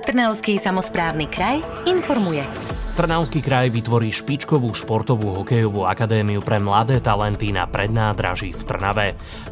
[0.00, 2.40] Trnavský samozprávny kraj informuje.
[2.96, 9.08] Trnavský kraj vytvorí špičkovú športovú hokejovú akadémiu pre mladé talenty na prednádraží v Trnave.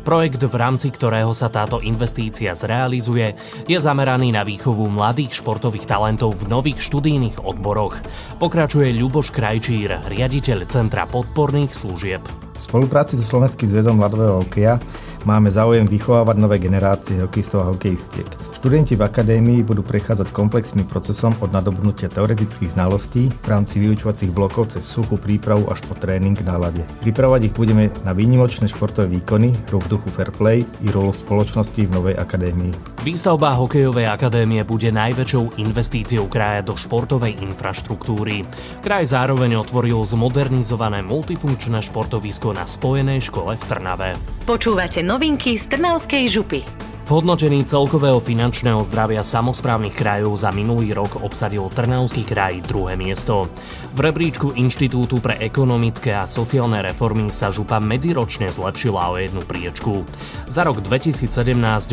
[0.08, 3.36] Projekt, v rámci ktorého sa táto investícia zrealizuje,
[3.68, 8.00] je zameraný na výchovu mladých športových talentov v nových študijných odboroch.
[8.40, 12.24] Pokračuje Ľuboš Krajčír, riaditeľ Centra podporných služieb.
[12.56, 14.80] V spolupráci so Slovenským zväzom mladého hokeja
[15.28, 18.24] máme záujem vychovávať nové generácie hokejistov a hokejistiek.
[18.56, 24.72] Študenti v akadémii budú prechádzať komplexným procesom od nadobudnutia teoretických znalostí v rámci vyučovacích blokov
[24.72, 26.80] cez suchú prípravu až po tréning na lade.
[27.04, 31.84] Pripravovať ich budeme na výnimočné športové výkony, hru v duchu fair play i rolu spoločnosti
[31.84, 33.04] v novej akadémii.
[33.04, 38.48] Výstavba hokejovej akadémie bude najväčšou investíciou kraja do športovej infraštruktúry.
[38.80, 44.37] Kraj zároveň otvoril zmodernizované multifunkčné športovisko na Spojenej škole v Trnave.
[44.48, 46.87] Počúvate novinky z Trnavskej župy.
[47.08, 53.48] V hodnotení celkového finančného zdravia samozprávnych krajov za minulý rok obsadil Trnavský kraj druhé miesto.
[53.96, 60.04] V rebríčku Inštitútu pre ekonomické a sociálne reformy sa župa medziročne zlepšila o jednu priečku.
[60.52, 61.32] Za rok 2017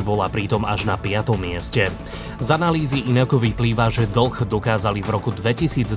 [0.04, 1.32] bola pritom až na 5.
[1.40, 1.88] mieste.
[2.36, 5.96] Z analýzy inako vyplýva, že dlh dokázali v roku 2021